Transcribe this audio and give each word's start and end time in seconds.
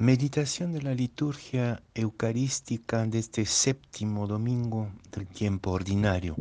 Meditación 0.00 0.72
de 0.72 0.80
la 0.80 0.94
liturgia 0.94 1.82
eucarística 1.94 3.04
de 3.04 3.18
este 3.18 3.44
séptimo 3.44 4.26
domingo 4.26 4.88
del 5.12 5.26
tiempo 5.26 5.72
ordinario. 5.72 6.36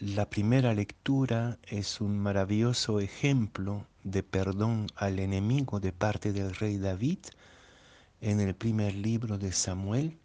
La 0.00 0.28
primera 0.28 0.74
lectura 0.74 1.56
es 1.66 2.02
un 2.02 2.18
maravilloso 2.18 3.00
ejemplo 3.00 3.86
de 4.04 4.22
perdón 4.22 4.88
al 4.96 5.18
enemigo 5.18 5.80
de 5.80 5.92
parte 5.92 6.34
del 6.34 6.54
rey 6.54 6.76
David 6.76 7.20
en 8.20 8.40
el 8.40 8.54
primer 8.54 8.94
libro 8.94 9.38
de 9.38 9.52
Samuel, 9.52 10.18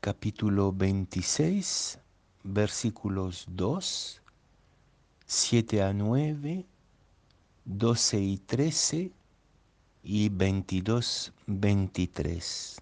capítulo 0.00 0.72
26, 0.72 2.00
versículos 2.42 3.46
2, 3.50 4.20
7 5.26 5.82
a 5.84 5.92
9, 5.92 6.66
12 7.66 8.20
y 8.20 8.36
13 8.38 9.19
y 10.02 10.30
22, 10.30 11.32
23. 11.46 12.80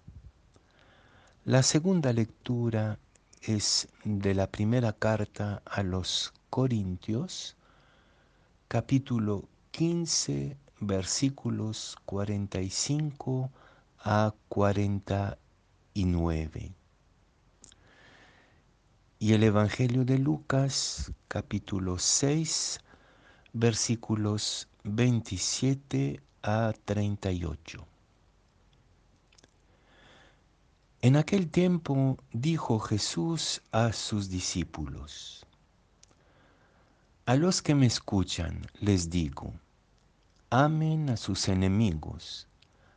La 1.45 1.61
segunda 1.63 2.11
lectura 2.13 2.99
es 3.41 3.87
de 4.03 4.33
la 4.33 4.47
primera 4.47 4.91
carta 4.93 5.61
a 5.65 5.83
los 5.83 6.33
Corintios, 6.49 7.55
capítulo 8.67 9.47
15, 9.71 10.57
versículos 10.79 11.97
45 12.05 13.51
a 13.99 14.33
49. 14.47 16.73
Y 19.21 19.33
el 19.33 19.43
Evangelio 19.43 20.05
de 20.05 20.17
Lucas, 20.17 21.11
capítulo 21.27 21.99
6, 21.99 22.79
versículos 23.51 24.69
27 24.85 26.21
a 26.41 26.73
38. 26.85 27.85
En 31.01 31.15
aquel 31.15 31.49
tiempo 31.49 32.17
dijo 32.33 32.79
Jesús 32.79 33.61
a 33.71 33.93
sus 33.93 34.29
discípulos, 34.29 35.45
A 37.25 37.35
los 37.35 37.61
que 37.61 37.75
me 37.75 37.85
escuchan 37.85 38.67
les 38.79 39.09
digo, 39.09 39.53
amen 40.49 41.09
a 41.09 41.17
sus 41.17 41.47
enemigos, 41.47 42.47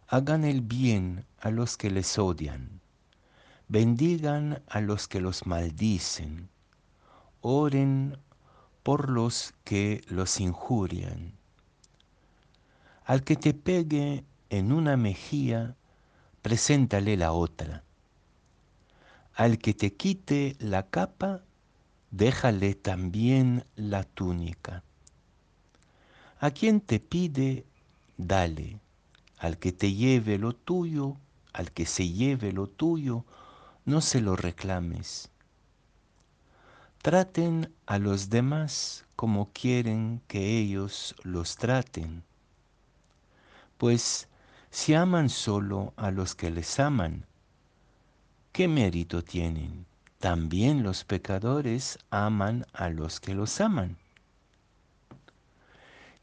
hagan 0.08 0.44
el 0.44 0.60
bien 0.60 1.26
a 1.38 1.50
los 1.50 1.76
que 1.76 1.90
les 1.90 2.18
odian, 2.18 2.80
bendigan 3.68 4.62
a 4.68 4.80
los 4.80 5.08
que 5.08 5.20
los 5.20 5.46
maldicen, 5.46 6.48
oren 7.40 8.18
por 8.82 9.10
los 9.10 9.54
que 9.64 10.02
los 10.08 10.40
injurian. 10.40 11.41
Al 13.04 13.24
que 13.24 13.36
te 13.36 13.54
pegue 13.54 14.24
en 14.50 14.72
una 14.72 14.96
mejilla, 14.96 15.76
preséntale 16.42 17.16
la 17.16 17.32
otra 17.32 17.84
al 19.34 19.58
que 19.58 19.72
te 19.72 19.94
quite 19.94 20.56
la 20.58 20.88
capa, 20.88 21.42
déjale 22.10 22.74
también 22.74 23.64
la 23.76 24.04
túnica. 24.04 24.82
A 26.38 26.50
quien 26.50 26.80
te 26.80 27.00
pide, 27.00 27.64
dale. 28.18 28.80
Al 29.38 29.58
que 29.58 29.72
te 29.72 29.92
lleve 29.92 30.38
lo 30.38 30.52
tuyo, 30.52 31.16
al 31.52 31.72
que 31.72 31.86
se 31.86 32.08
lleve 32.08 32.52
lo 32.52 32.68
tuyo, 32.68 33.24
no 33.84 34.00
se 34.00 34.20
lo 34.20 34.36
reclames. 34.36 35.30
Traten 37.00 37.72
a 37.86 37.98
los 37.98 38.30
demás 38.30 39.04
como 39.16 39.50
quieren 39.52 40.20
que 40.28 40.58
ellos 40.58 41.16
los 41.22 41.56
traten. 41.56 42.22
Pues 43.82 44.28
si 44.70 44.94
aman 44.94 45.28
solo 45.28 45.92
a 45.96 46.12
los 46.12 46.36
que 46.36 46.52
les 46.52 46.78
aman, 46.78 47.26
¿qué 48.52 48.68
mérito 48.68 49.24
tienen? 49.24 49.86
También 50.20 50.84
los 50.84 51.02
pecadores 51.02 51.98
aman 52.08 52.64
a 52.74 52.90
los 52.90 53.18
que 53.18 53.34
los 53.34 53.60
aman. 53.60 53.96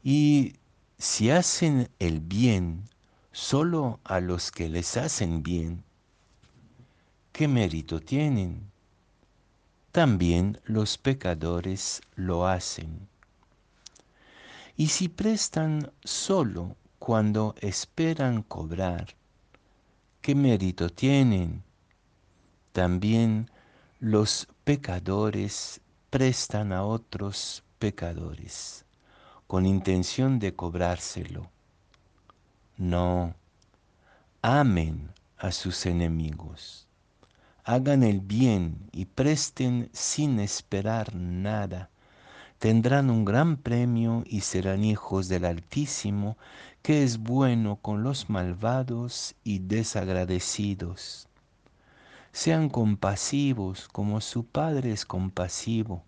Y 0.02 0.54
si 0.96 1.28
hacen 1.28 1.90
el 1.98 2.20
bien 2.20 2.88
solo 3.30 4.00
a 4.04 4.20
los 4.20 4.50
que 4.50 4.70
les 4.70 4.96
hacen 4.96 5.42
bien, 5.42 5.84
¿qué 7.30 7.46
mérito 7.46 8.00
tienen? 8.00 8.70
También 9.92 10.58
los 10.64 10.96
pecadores 10.96 12.00
lo 12.14 12.46
hacen. 12.46 13.06
Y 14.78 14.86
si 14.86 15.10
prestan 15.10 15.92
solo 16.02 16.74
cuando 17.00 17.54
esperan 17.62 18.42
cobrar, 18.42 19.16
¿qué 20.20 20.34
mérito 20.34 20.90
tienen? 20.90 21.64
También 22.72 23.50
los 24.00 24.46
pecadores 24.64 25.80
prestan 26.10 26.74
a 26.74 26.84
otros 26.84 27.64
pecadores 27.78 28.84
con 29.46 29.64
intención 29.64 30.38
de 30.38 30.54
cobrárselo. 30.54 31.50
No, 32.76 33.34
amen 34.42 35.10
a 35.38 35.52
sus 35.52 35.86
enemigos, 35.86 36.86
hagan 37.64 38.02
el 38.02 38.20
bien 38.20 38.90
y 38.92 39.06
presten 39.06 39.88
sin 39.94 40.38
esperar 40.38 41.14
nada. 41.14 41.88
Tendrán 42.60 43.08
un 43.08 43.24
gran 43.24 43.56
premio 43.56 44.22
y 44.26 44.42
serán 44.42 44.84
hijos 44.84 45.28
del 45.28 45.46
Altísimo, 45.46 46.36
que 46.82 47.04
es 47.04 47.16
bueno 47.16 47.76
con 47.76 48.02
los 48.02 48.28
malvados 48.28 49.34
y 49.44 49.60
desagradecidos. 49.60 51.26
Sean 52.32 52.68
compasivos 52.68 53.88
como 53.88 54.20
su 54.20 54.44
Padre 54.44 54.92
es 54.92 55.06
compasivo. 55.06 56.02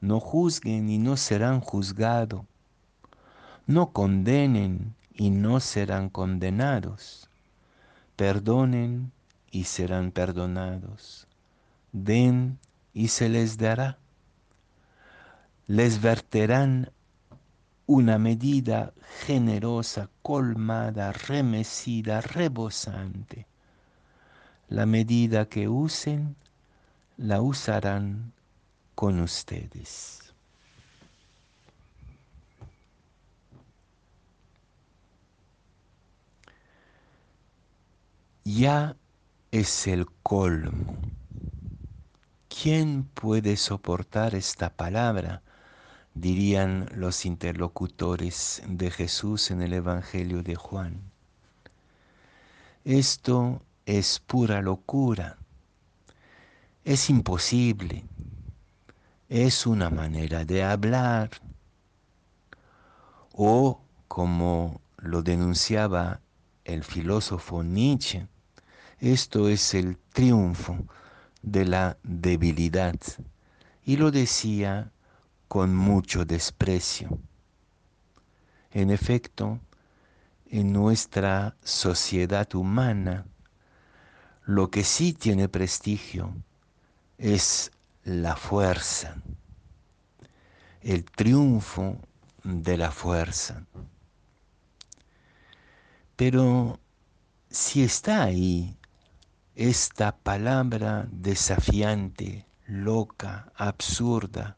No 0.00 0.20
juzguen 0.20 0.88
y 0.88 0.98
no 0.98 1.16
serán 1.16 1.58
juzgados. 1.58 2.42
No 3.66 3.90
condenen 3.90 4.94
y 5.12 5.30
no 5.30 5.58
serán 5.58 6.08
condenados. 6.08 7.28
Perdonen 8.14 9.10
y 9.50 9.64
serán 9.64 10.12
perdonados. 10.12 11.26
Den 11.90 12.60
y 12.92 13.08
se 13.08 13.28
les 13.28 13.58
dará. 13.58 13.98
Les 15.66 16.00
verterán 16.00 16.92
una 17.86 18.18
medida 18.18 18.94
generosa, 19.26 20.10
colmada, 20.22 21.12
remecida, 21.12 22.20
rebosante 22.20 23.46
la 24.68 24.86
medida 24.86 25.48
que 25.48 25.68
usen, 25.68 26.36
la 27.16 27.40
usarán 27.42 28.32
con 28.94 29.20
ustedes. 29.20 30.34
Ya 38.44 38.96
es 39.50 39.86
el 39.86 40.06
colmo. 40.22 41.00
¿Quién 42.48 43.04
puede 43.04 43.56
soportar 43.56 44.34
esta 44.34 44.70
palabra? 44.76 45.42
Dirían 46.14 46.88
los 46.94 47.26
interlocutores 47.26 48.62
de 48.66 48.90
Jesús 48.90 49.50
en 49.50 49.62
el 49.62 49.72
Evangelio 49.72 50.42
de 50.42 50.54
Juan. 50.54 51.02
Esto 52.84 53.62
es 53.86 54.20
pura 54.20 54.62
locura. 54.62 55.36
Es 56.84 57.10
imposible. 57.10 58.04
Es 59.28 59.66
una 59.66 59.90
manera 59.90 60.44
de 60.44 60.62
hablar. 60.62 61.30
O, 63.32 63.80
como 64.06 64.80
lo 64.98 65.22
denunciaba 65.22 66.20
el 66.64 66.84
filósofo 66.84 67.64
Nietzsche, 67.64 68.28
esto 69.00 69.48
es 69.48 69.74
el 69.74 69.98
triunfo 70.12 70.78
de 71.42 71.64
la 71.64 71.98
debilidad. 72.02 72.94
Y 73.84 73.96
lo 73.96 74.10
decía 74.10 74.92
con 75.48 75.74
mucho 75.74 76.24
desprecio. 76.24 77.18
En 78.70 78.90
efecto, 78.90 79.60
en 80.46 80.72
nuestra 80.72 81.56
sociedad 81.62 82.52
humana, 82.54 83.26
lo 84.44 84.70
que 84.70 84.84
sí 84.84 85.12
tiene 85.12 85.48
prestigio 85.48 86.34
es 87.18 87.70
la 88.04 88.36
fuerza, 88.36 89.16
el 90.82 91.04
triunfo 91.04 91.98
de 92.42 92.76
la 92.76 92.90
fuerza. 92.90 93.64
Pero 96.16 96.78
si 97.50 97.82
está 97.82 98.24
ahí 98.24 98.76
esta 99.54 100.16
palabra 100.16 101.06
desafiante, 101.10 102.46
loca, 102.66 103.52
absurda, 103.56 104.56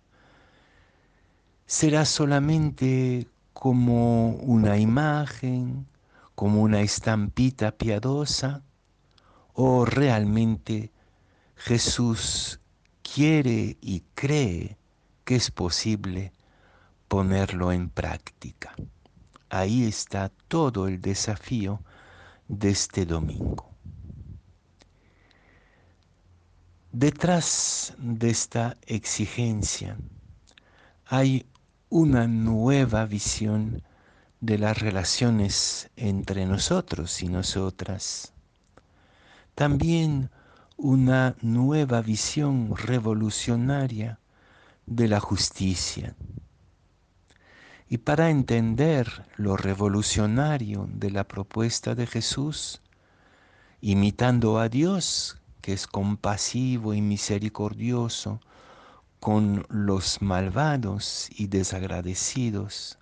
será 1.67 2.05
solamente 2.05 3.29
como 3.53 4.31
una 4.37 4.79
imagen, 4.79 5.87
como 6.35 6.63
una 6.63 6.81
estampita 6.81 7.73
piadosa 7.73 8.63
o 9.55 9.85
realmente 9.85 10.93
Jesús 11.57 12.61
quiere 13.03 13.77
y 13.81 14.05
cree 14.15 14.77
que 15.25 15.37
es 15.37 15.51
posible 15.51 16.33
ponerlo 17.09 17.73
en 17.73 17.89
práctica. 17.89 18.75
Ahí 19.49 19.85
está 19.85 20.31
todo 20.49 20.87
el 20.87 21.01
desafío 21.01 21.81
de 22.49 22.71
este 22.71 23.07
domingo. 23.07 23.71
Detrás 26.93 27.95
de 27.99 28.31
esta 28.31 28.77
exigencia 28.87 29.97
hay 31.07 31.47
una 31.89 32.27
nueva 32.27 33.07
visión 33.07 33.83
de 34.41 34.59
las 34.59 34.79
relaciones 34.79 35.89
entre 35.97 36.45
nosotros 36.45 37.23
y 37.23 37.29
nosotras. 37.29 38.33
También 39.55 40.31
una 40.77 41.37
nueva 41.41 42.03
visión 42.03 42.77
revolucionaria 42.77 44.19
de 44.87 45.09
la 45.09 45.21
justicia. 45.21 46.17
Y 47.89 47.99
para 47.99 48.31
entender 48.31 49.25
lo 49.37 49.57
revolucionario 49.57 50.89
de 50.93 51.13
la 51.13 51.25
propuesta 51.25 51.95
de 51.95 52.09
Jesús, 52.09 52.83
imitando 53.81 54.59
a 54.59 54.69
Dios, 54.69 55.39
que 55.61 55.73
es 55.73 55.87
compasivo 55.87 56.95
y 56.95 57.01
misericordioso 57.01 58.41
con 59.27 59.67
los 59.71 60.23
malvados 60.23 61.29
y 61.37 61.49
desagradecidos, 61.49 62.97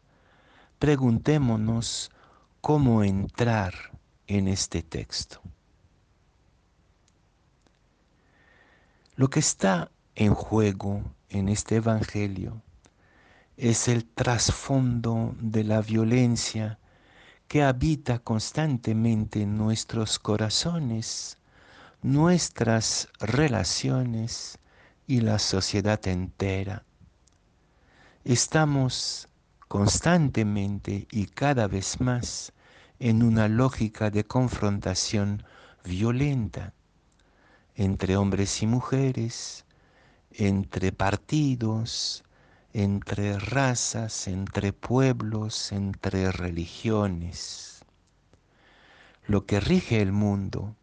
preguntémonos 0.79 2.11
cómo 2.63 3.05
entrar 3.05 3.75
en 4.27 4.49
este 4.49 4.83
texto. 4.83 5.43
Lo 9.17 9.29
que 9.29 9.41
está 9.41 9.91
en 10.15 10.33
juego 10.33 11.03
en 11.29 11.51
este 11.51 11.77
Evangelio 11.77 12.63
es 13.59 13.87
el 13.89 14.07
trasfondo 14.07 15.35
de 15.39 15.63
la 15.63 15.83
violencia 15.83 16.79
que 17.49 17.63
habita 17.63 18.19
constantemente 18.19 19.43
en 19.43 19.59
nuestros 19.59 20.19
corazones, 20.19 21.37
nuestras 22.01 23.09
relaciones 23.21 24.59
y 25.07 25.21
la 25.21 25.39
sociedad 25.39 26.07
entera. 26.07 26.85
Estamos 28.25 29.29
constantemente 29.69 31.07
y 31.11 31.27
cada 31.27 31.67
vez 31.69 32.01
más 32.01 32.53
en 32.99 33.23
una 33.23 33.49
lógica 33.49 34.11
de 34.11 34.25
confrontación 34.25 35.45
violenta 35.85 36.73
entre 37.75 38.17
hombres 38.17 38.63
y 38.63 38.67
mujeres, 38.67 39.65
entre 40.31 40.93
partidos, 40.93 42.25
entre 42.73 43.39
razas, 43.39 44.27
entre 44.27 44.73
pueblos, 44.73 45.73
entre 45.73 46.33
religiones. 46.33 47.85
Lo 49.27 49.47
que 49.47 49.61
rige 49.61 50.01
el 50.01 50.13
mundo 50.13 50.77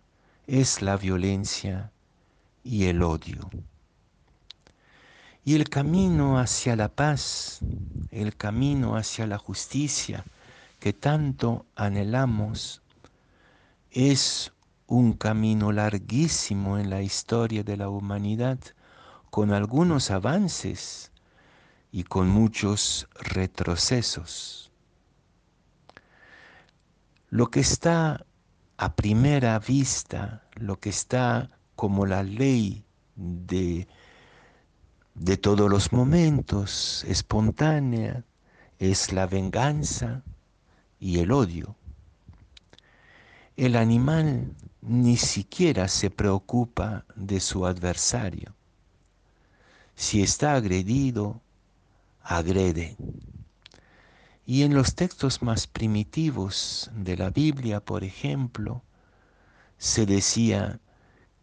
es 0.47 0.81
la 0.81 0.97
violencia 0.97 1.91
y 2.63 2.85
el 2.85 3.03
odio. 3.03 3.50
Y 5.44 5.56
el 5.56 5.70
camino 5.70 6.38
hacia 6.38 6.76
la 6.76 6.90
paz, 6.90 7.60
el 8.12 8.36
camino 8.38 8.96
hacia 8.96 9.26
la 9.26 9.38
justicia 9.38 10.24
que 10.80 10.94
tanto 10.94 11.66
anhelamos, 11.76 12.82
es 13.90 14.52
un 14.88 15.14
camino 15.14 15.72
larguísimo 15.72 16.78
en 16.78 16.90
la 16.90 17.02
historia 17.02 17.64
de 17.64 17.78
la 17.78 17.90
humanidad, 17.90 18.60
con 19.30 19.54
algunos 19.54 20.12
avances 20.12 21.12
y 21.92 22.04
con 22.04 22.28
muchos 22.28 23.08
retrocesos. 23.20 24.72
Lo 27.30 27.50
que 27.50 27.62
está 27.62 28.26
a 28.78 28.96
primera 28.96 29.58
vista, 29.60 30.44
lo 30.56 30.80
que 30.80 30.90
está 30.90 31.50
como 31.76 32.06
la 32.06 32.24
ley 32.24 32.84
de, 33.16 33.88
de 35.16 35.38
todos 35.38 35.69
los 35.69 35.92
momentos, 35.92 37.04
espontánea, 37.08 38.24
es 38.80 39.12
la 39.12 39.28
venganza 39.28 40.24
y 41.00 41.19
el 41.19 41.31
odio. 41.31 41.75
El 43.58 43.75
animal 43.75 44.56
ni 44.81 45.18
siquiera 45.18 45.88
se 45.88 46.10
preocupa 46.10 47.06
de 47.16 47.40
su 47.40 47.66
adversario. 47.66 48.56
Si 49.96 50.24
está 50.24 50.56
agredido, 50.56 51.42
agrede. 52.24 52.98
Y 54.46 54.64
en 54.64 54.74
los 54.74 54.96
textos 54.96 55.42
más 55.44 55.68
primitivos 55.68 56.90
de 56.96 57.18
la 57.18 57.30
Biblia, 57.30 57.80
por 57.80 58.04
ejemplo, 58.04 58.81
se 59.78 60.06
decía 60.06 60.80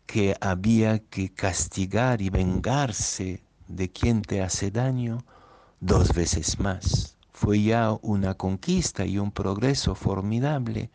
que 0.06 0.37
había 0.41 0.99
que 0.99 1.32
castigar 1.32 2.21
y 2.21 2.31
vengarse 2.31 3.43
de 3.69 3.91
quien 3.91 4.23
te 4.23 4.43
hace 4.43 4.70
daño 4.70 5.25
dos 5.81 6.12
veces 6.15 6.59
más. 6.59 7.17
Fue 7.31 7.62
ya 7.62 7.93
una 8.03 8.35
conquista 8.35 9.05
y 9.06 9.19
un 9.19 9.31
progreso 9.31 9.94
formidable 9.94 10.91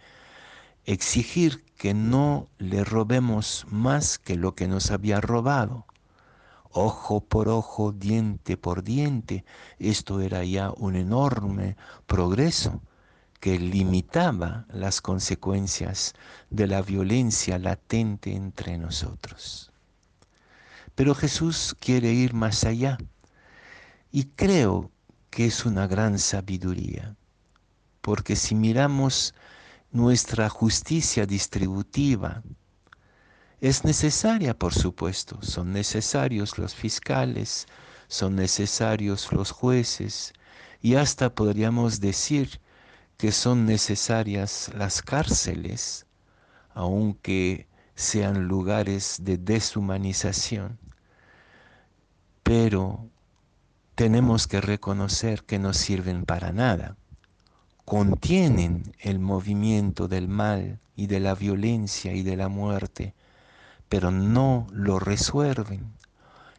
exigir 0.85 1.63
que 1.77 1.93
no 1.93 2.49
le 2.57 2.83
robemos 2.83 3.65
más 3.69 4.19
que 4.19 4.35
lo 4.35 4.55
que 4.55 4.67
nos 4.67 4.91
había 4.91 5.21
robado. 5.21 5.85
Ojo 6.71 7.21
por 7.21 7.49
ojo, 7.49 7.91
diente 7.91 8.57
por 8.57 8.83
diente, 8.83 9.45
esto 9.79 10.19
era 10.19 10.43
ya 10.43 10.71
un 10.71 10.95
enorme 10.95 11.77
progreso 12.07 12.81
que 13.39 13.59
limitaba 13.59 14.65
las 14.69 15.01
consecuencias 15.01 16.13
de 16.49 16.67
la 16.67 16.81
violencia 16.81 17.59
latente 17.59 18.33
entre 18.33 18.77
nosotros. 18.77 19.72
Pero 20.95 21.15
Jesús 21.15 21.75
quiere 21.79 22.11
ir 22.11 22.33
más 22.33 22.63
allá. 22.63 22.97
Y 24.11 24.25
creo 24.25 24.91
que 25.29 25.45
es 25.47 25.65
una 25.65 25.87
gran 25.87 26.19
sabiduría, 26.19 27.15
porque 28.01 28.35
si 28.35 28.53
miramos 28.53 29.33
nuestra 29.91 30.49
justicia 30.49 31.25
distributiva 31.25 32.43
es 33.61 33.85
necesaria, 33.85 34.57
por 34.59 34.73
supuesto, 34.73 35.41
son 35.41 35.71
necesarios 35.71 36.57
los 36.57 36.75
fiscales, 36.75 37.65
son 38.07 38.35
necesarios 38.35 39.31
los 39.31 39.51
jueces 39.51 40.33
y 40.81 40.95
hasta 40.95 41.33
podríamos 41.33 42.01
decir 42.01 42.59
que 43.17 43.31
son 43.31 43.65
necesarias 43.65 44.69
las 44.75 45.01
cárceles, 45.01 46.05
aunque 46.73 47.67
sean 47.95 48.47
lugares 48.47 49.17
de 49.21 49.37
deshumanización. 49.37 50.79
Pero 52.43 53.07
tenemos 53.95 54.47
que 54.47 54.61
reconocer 54.61 55.43
que 55.43 55.59
no 55.59 55.73
sirven 55.73 56.25
para 56.25 56.51
nada 56.51 56.97
contienen 57.85 58.95
el 58.99 59.19
movimiento 59.19 60.07
del 60.07 60.27
mal 60.27 60.79
y 60.95 61.07
de 61.07 61.19
la 61.19 61.35
violencia 61.35 62.13
y 62.13 62.23
de 62.23 62.37
la 62.37 62.47
muerte, 62.47 63.13
pero 63.89 64.11
no 64.11 64.67
lo 64.71 64.99
resuelven 64.99 65.93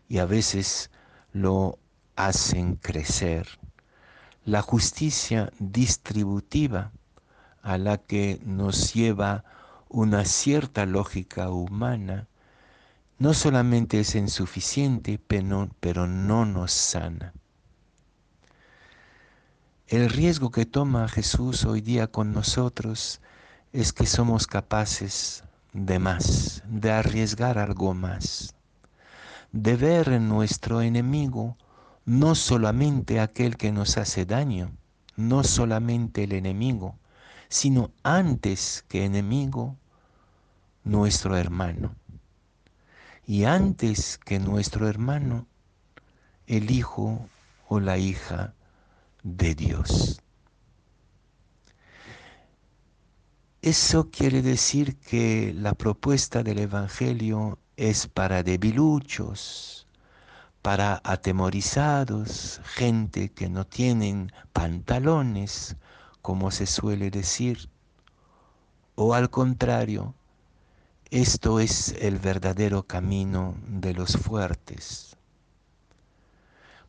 y 0.09 0.19
a 0.19 0.26
veces 0.26 0.91
lo 1.33 1.79
hacen 2.17 2.76
crecer. 2.76 3.49
La 4.45 4.61
justicia 4.61 5.50
distributiva 5.59 6.93
a 7.62 7.79
la 7.79 7.99
que 7.99 8.41
nos 8.45 8.93
lleva 8.93 9.45
una 9.95 10.25
cierta 10.25 10.87
lógica 10.87 11.51
humana, 11.51 12.27
no 13.21 13.33
solamente 13.33 14.01
es 14.01 14.17
insuficiente, 14.17 15.21
pero, 15.25 15.71
pero 15.79 16.09
no 16.09 16.45
nos 16.45 16.73
sana. 16.73 17.33
El 19.87 20.11
riesgo 20.11 20.51
que 20.51 20.67
toma 20.67 21.07
Jesús 21.07 21.65
hoy 21.65 21.81
día 21.81 22.09
con 22.09 22.33
nosotros 22.33 23.21
es 23.73 23.93
que 23.93 24.07
somos 24.07 24.49
capaces 24.49 25.45
de 25.73 26.01
más, 26.01 26.65
de 26.67 26.91
arriesgar 26.91 27.57
algo 27.59 27.95
más, 27.95 28.57
de 29.53 29.77
ver 29.77 30.09
en 30.09 30.29
nuestro 30.29 30.83
enemigo 30.83 31.57
no 32.05 32.35
solamente 32.35 33.21
aquel 33.21 33.57
que 33.57 33.71
nos 33.71 33.97
hace 33.97 34.27
daño, 34.27 34.73
no 35.15 35.45
solamente 35.45 36.25
el 36.25 36.33
enemigo, 36.33 36.99
sino 37.49 37.93
antes 38.03 38.85
que 38.89 39.05
enemigo, 39.05 39.77
nuestro 40.85 41.37
hermano. 41.37 41.97
Y 43.26 43.45
antes 43.45 44.19
que 44.19 44.38
nuestro 44.38 44.87
hermano, 44.87 45.47
el 46.47 46.71
hijo 46.71 47.26
o 47.69 47.81
la 47.81 47.97
hija 47.99 48.55
de 49.23 49.55
Dios. 49.55 50.21
Eso 53.62 54.11
quiere 54.11 54.43
decir 54.43 54.99
que 54.99 55.55
la 55.55 55.73
propuesta 55.73 56.43
del 56.43 56.59
Evangelio 56.59 57.59
es 57.79 58.07
para 58.07 58.43
debiluchos, 58.43 59.87
para 60.61 61.00
atemorizados, 61.03 62.61
gente 62.64 63.31
que 63.31 63.49
no 63.49 63.67
tienen 63.67 64.33
pantalones, 64.53 65.76
como 66.21 66.50
se 66.50 66.67
suele 66.67 67.11
decir, 67.11 67.71
o 68.97 69.14
al 69.14 69.31
contrario, 69.31 70.14
esto 71.14 71.61
es 71.61 71.94
el 72.00 72.18
verdadero 72.18 72.88
camino 72.88 73.54
de 73.68 73.94
los 73.94 74.16
fuertes. 74.16 75.16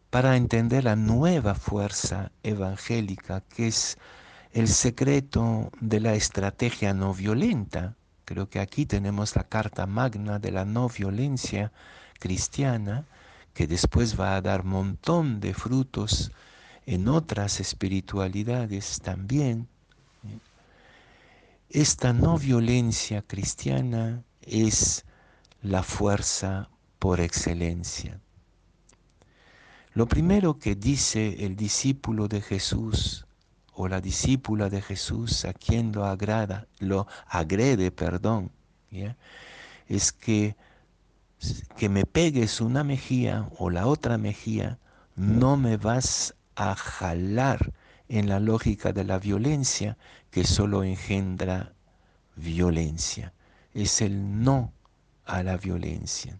Para 0.09 0.35
entender 0.35 0.85
la 0.85 0.95
nueva 0.95 1.53
fuerza 1.53 2.31
evangélica, 2.41 3.41
que 3.41 3.67
es 3.67 3.99
el 4.51 4.67
secreto 4.67 5.69
de 5.79 5.99
la 5.99 6.15
estrategia 6.15 6.91
no 6.95 7.13
violenta, 7.13 7.97
creo 8.25 8.49
que 8.49 8.59
aquí 8.59 8.87
tenemos 8.87 9.35
la 9.35 9.43
carta 9.43 9.85
magna 9.85 10.39
de 10.39 10.51
la 10.51 10.65
no 10.65 10.89
violencia 10.89 11.71
cristiana, 12.17 13.05
que 13.53 13.67
después 13.67 14.19
va 14.19 14.35
a 14.35 14.41
dar 14.41 14.63
montón 14.63 15.39
de 15.39 15.53
frutos 15.53 16.31
en 16.87 17.09
otras 17.09 17.59
espiritualidades 17.59 19.01
también. 19.03 19.67
Esta 21.69 22.13
no 22.13 22.37
violencia 22.37 23.21
cristiana 23.21 24.23
es 24.41 25.05
la 25.61 25.83
fuerza 25.83 26.69
por 26.99 27.19
excelencia. 27.19 28.21
Lo 29.93 30.07
primero 30.07 30.59
que 30.59 30.75
dice 30.75 31.45
el 31.45 31.55
discípulo 31.55 32.27
de 32.27 32.41
Jesús 32.41 33.25
o 33.73 33.87
la 33.87 34.01
discípula 34.01 34.69
de 34.69 34.81
Jesús 34.81 35.45
a 35.45 35.53
quien 35.53 35.91
lo 35.91 36.05
agrada, 36.05 36.67
lo 36.79 37.07
agrede, 37.27 37.91
perdón, 37.91 38.51
es 39.87 40.11
que 40.11 40.55
que 41.77 41.89
me 41.89 42.05
pegues 42.05 42.61
una 42.61 42.83
mejilla 42.83 43.49
o 43.57 43.69
la 43.69 43.87
otra 43.87 44.17
mejilla, 44.17 44.79
no 45.15 45.57
me 45.57 45.77
vas 45.77 46.35
a 46.55 46.75
jalar 46.75 47.73
en 48.09 48.29
la 48.29 48.39
lógica 48.39 48.93
de 48.93 49.03
la 49.03 49.19
violencia 49.19 49.97
que 50.31 50.43
solo 50.43 50.83
engendra 50.83 51.73
violencia. 52.35 53.33
Es 53.73 54.01
el 54.01 54.43
no 54.43 54.73
a 55.25 55.43
la 55.43 55.57
violencia. 55.57 56.39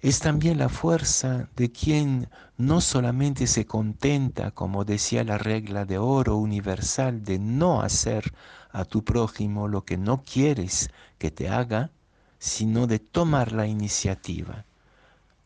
Es 0.00 0.20
también 0.20 0.58
la 0.58 0.68
fuerza 0.68 1.48
de 1.56 1.72
quien 1.72 2.28
no 2.58 2.80
solamente 2.80 3.46
se 3.46 3.66
contenta, 3.66 4.50
como 4.50 4.84
decía 4.84 5.24
la 5.24 5.38
regla 5.38 5.84
de 5.84 5.98
oro 5.98 6.36
universal, 6.36 7.24
de 7.24 7.38
no 7.38 7.80
hacer 7.80 8.32
a 8.70 8.84
tu 8.84 9.04
prójimo 9.04 9.68
lo 9.68 9.84
que 9.84 9.96
no 9.96 10.22
quieres 10.22 10.90
que 11.18 11.30
te 11.30 11.48
haga, 11.48 11.90
sino 12.38 12.86
de 12.86 12.98
tomar 12.98 13.52
la 13.52 13.66
iniciativa. 13.66 14.66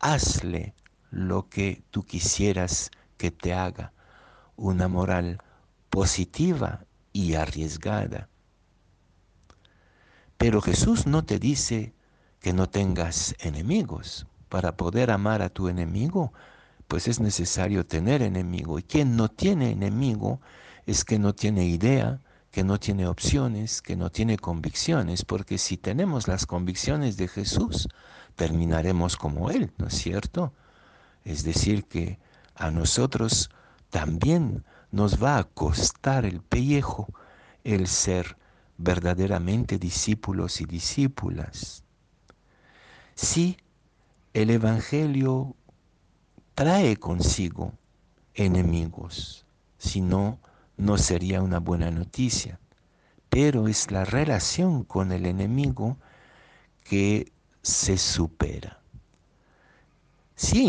Hazle 0.00 0.74
lo 1.10 1.48
que 1.48 1.82
tú 1.90 2.02
quisieras 2.02 2.90
que 3.16 3.30
te 3.30 3.54
haga. 3.54 3.92
Una 4.60 4.88
moral 4.88 5.40
positiva 5.88 6.84
y 7.14 7.32
arriesgada. 7.32 8.28
Pero 10.36 10.60
Jesús 10.60 11.06
no 11.06 11.24
te 11.24 11.38
dice 11.38 11.94
que 12.40 12.52
no 12.52 12.68
tengas 12.68 13.34
enemigos. 13.38 14.26
Para 14.50 14.76
poder 14.76 15.10
amar 15.12 15.40
a 15.40 15.48
tu 15.48 15.68
enemigo, 15.68 16.34
pues 16.88 17.08
es 17.08 17.20
necesario 17.20 17.86
tener 17.86 18.20
enemigo. 18.20 18.78
Y 18.78 18.82
quien 18.82 19.16
no 19.16 19.30
tiene 19.30 19.70
enemigo 19.70 20.42
es 20.84 21.06
que 21.06 21.18
no 21.18 21.34
tiene 21.34 21.64
idea, 21.64 22.20
que 22.50 22.62
no 22.62 22.78
tiene 22.78 23.06
opciones, 23.06 23.80
que 23.80 23.96
no 23.96 24.10
tiene 24.10 24.36
convicciones, 24.36 25.24
porque 25.24 25.56
si 25.56 25.78
tenemos 25.78 26.28
las 26.28 26.44
convicciones 26.44 27.16
de 27.16 27.28
Jesús, 27.28 27.88
terminaremos 28.36 29.16
como 29.16 29.50
Él, 29.50 29.72
¿no 29.78 29.86
es 29.86 29.94
cierto? 29.94 30.52
Es 31.24 31.44
decir, 31.44 31.86
que 31.86 32.18
a 32.56 32.70
nosotros 32.70 33.48
también 33.90 34.64
nos 34.90 35.22
va 35.22 35.38
a 35.38 35.44
costar 35.44 36.24
el 36.24 36.40
pellejo 36.40 37.12
el 37.64 37.86
ser 37.86 38.36
verdaderamente 38.78 39.78
discípulos 39.78 40.60
y 40.60 40.64
discípulas. 40.64 41.84
Si 43.14 43.58
el 44.32 44.50
Evangelio 44.50 45.54
trae 46.54 46.96
consigo 46.96 47.74
enemigos, 48.34 49.44
si 49.76 50.00
no, 50.00 50.38
no 50.76 50.96
sería 50.96 51.42
una 51.42 51.58
buena 51.58 51.90
noticia. 51.90 52.58
Pero 53.28 53.68
es 53.68 53.90
la 53.90 54.04
relación 54.04 54.82
con 54.82 55.12
el 55.12 55.26
enemigo 55.26 55.98
que 56.82 57.32
se 57.62 57.98
supera. 57.98 58.79
Si, 60.42 60.66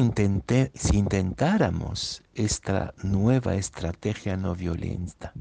si 0.74 0.98
intentáramos 0.98 2.24
esta 2.36 2.94
nueva 3.04 3.56
estrategia 3.56 4.36
no 4.36 4.54
violenta, 4.54 5.32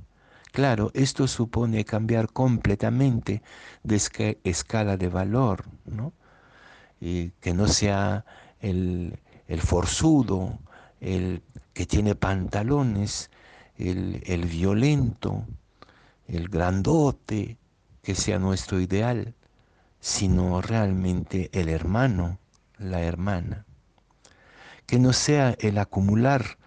claro, 0.53 0.93
esto 0.95 1.27
supone 1.27 1.85
cambiar 1.85 2.29
completamente 2.33 3.43
de 3.83 4.01
escala 4.45 4.97
de 4.97 5.09
valor, 5.09 5.65
¿no? 5.85 6.13
Y 7.01 7.31
que 7.41 7.55
no 7.55 7.67
sea 7.67 8.25
el, 8.61 9.19
el 9.49 9.61
forzudo, 9.61 10.61
el 11.01 11.43
que 11.75 11.85
tiene 11.85 12.15
pantalones, 12.15 13.31
el, 13.79 14.45
violento, 14.47 15.45
el 16.29 16.49
grandote, 16.49 17.59
que 18.01 18.15
sea 18.15 18.39
nuestro 18.39 18.79
ideal, 18.79 19.35
sino 19.99 20.61
realmente 20.61 21.51
el 21.53 21.69
hermano, 21.69 22.39
la 22.79 23.01
hermana. 23.03 23.67
Que 24.91 24.99
no 24.99 25.13
sea 25.13 25.55
el 25.61 25.79
acumular 25.79 26.59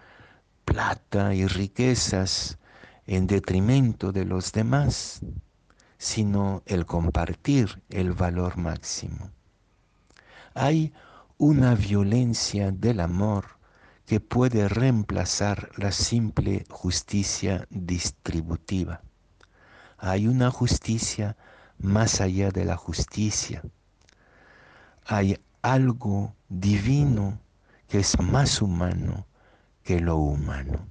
plata 0.64 1.34
y 1.34 1.46
riquezas 1.46 2.56
en 3.04 3.26
detrimento 3.26 4.12
de 4.12 4.24
los 4.24 4.52
demás, 4.52 5.20
sino 5.98 6.62
el 6.64 6.86
compartir 6.86 7.82
el 7.90 8.12
valor 8.12 8.56
máximo. 8.56 9.30
Hay 10.54 10.94
una 11.36 11.74
violencia 11.74 12.70
del 12.70 13.00
amor 13.00 13.58
que 14.06 14.20
puede 14.20 14.70
reemplazar 14.70 15.68
la 15.76 15.92
simple 15.92 16.64
justicia 16.70 17.66
distributiva. 17.68 19.02
Hay 19.98 20.28
una 20.28 20.50
justicia 20.50 21.36
más 21.76 22.22
allá 22.22 22.50
de 22.50 22.64
la 22.64 22.78
justicia. 22.78 23.62
Hay 25.04 25.38
algo 25.60 26.34
divino 26.48 27.43
que 27.94 28.00
es 28.00 28.18
más 28.18 28.60
humano 28.60 29.28
que 29.84 30.00
lo 30.00 30.16
humano. 30.16 30.88